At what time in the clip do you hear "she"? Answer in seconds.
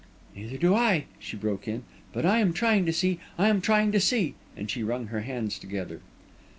1.19-1.37, 4.67-4.81